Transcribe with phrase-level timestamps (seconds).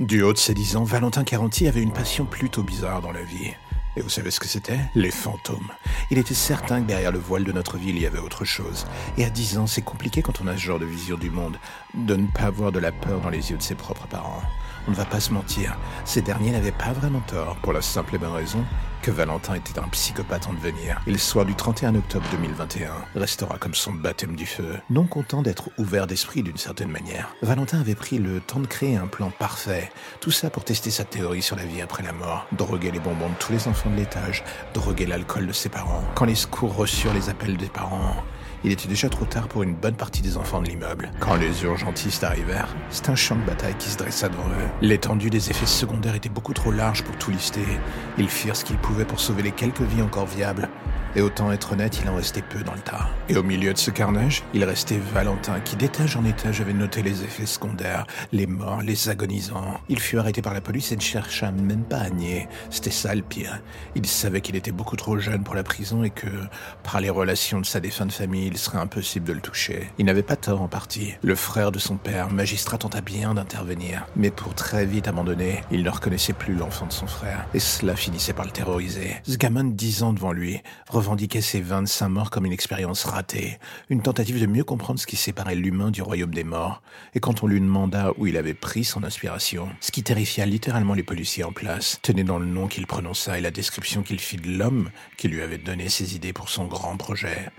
[0.00, 3.22] Du haut de ses dix ans, Valentin Caranti avait une passion plutôt bizarre dans la
[3.22, 3.52] vie.
[3.96, 4.80] Et vous savez ce que c'était?
[4.94, 5.70] Les fantômes.
[6.10, 8.86] Il était certain que derrière le voile de notre vie, il y avait autre chose.
[9.18, 11.58] Et à 10 ans, c'est compliqué quand on a ce genre de vision du monde,
[11.92, 14.40] de ne pas avoir de la peur dans les yeux de ses propres parents.
[14.88, 18.14] On ne va pas se mentir, ces derniers n'avaient pas vraiment tort, pour la simple
[18.14, 18.64] et bonne raison
[19.02, 21.00] que Valentin était un psychopathe en devenir.
[21.06, 24.78] Et le soir du 31 octobre 2021 restera comme son baptême du feu.
[24.90, 28.96] Non content d'être ouvert d'esprit d'une certaine manière, Valentin avait pris le temps de créer
[28.96, 29.90] un plan parfait.
[30.20, 32.46] Tout ça pour tester sa théorie sur la vie après la mort.
[32.52, 36.04] Droguer les bonbons de tous les enfants de l'étage, droguer l'alcool de ses parents.
[36.14, 38.16] Quand les secours reçurent les appels des parents,
[38.64, 41.10] il était déjà trop tard pour une bonne partie des enfants de l'immeuble.
[41.20, 44.68] Quand les urgentistes arrivèrent, c'est un champ de bataille qui se dressa devant eux.
[44.82, 47.64] L'étendue des effets secondaires était beaucoup trop large pour tout lister.
[48.18, 50.68] Ils firent ce qu'ils pouvaient pour sauver les quelques vies encore viables.
[51.16, 53.08] Et autant être honnête, il en restait peu dans le tas.
[53.28, 57.02] Et au milieu de ce carnage, il restait Valentin, qui d'étage en étage avait noté
[57.02, 59.80] les effets secondaires, les morts, les agonisants.
[59.88, 62.48] Il fut arrêté par la police et ne chercha même pas à nier.
[62.70, 63.60] C'était ça le pire.
[63.96, 66.28] Il savait qu'il était beaucoup trop jeune pour la prison et que,
[66.84, 69.90] par les relations de sa défunte famille, il serait impossible de le toucher.
[69.98, 71.14] Il n'avait pas tort en partie.
[71.22, 74.06] Le frère de son père, magistrat, tenta bien d'intervenir.
[74.16, 77.46] Mais pour très vite abandonner, il ne reconnaissait plus l'enfant de son frère.
[77.54, 79.16] Et cela finissait par le terroriser.
[79.26, 83.58] Ce gamin de 10 ans devant lui revendiquait ses 25 morts comme une expérience ratée,
[83.88, 86.82] une tentative de mieux comprendre ce qui séparait l'humain du royaume des morts,
[87.14, 90.94] et quand on lui demanda où il avait pris son inspiration, ce qui terrifia littéralement
[90.94, 94.36] les policiers en place, tenait dans le nom qu'il prononça et la description qu'il fit
[94.36, 97.50] de l'homme qui lui avait donné ses idées pour son grand projet.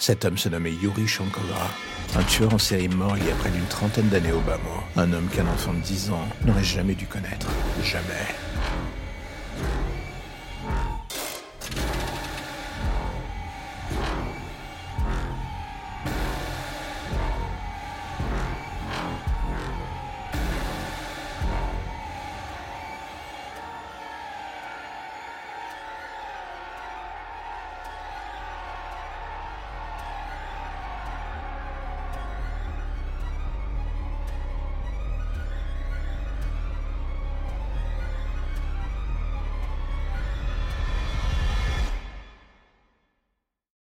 [0.00, 1.68] Cet homme se nommait Yuri Shankara,
[2.14, 4.56] un tueur en série mort il y a près d'une trentaine d'années au bas
[4.96, 7.48] un homme qu'un enfant de 10 ans n'aurait jamais dû connaître,
[7.82, 8.04] jamais.